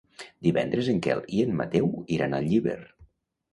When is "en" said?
0.93-1.01, 1.49-1.53